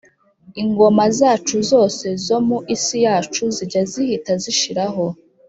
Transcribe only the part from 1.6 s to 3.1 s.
zose zo mu isi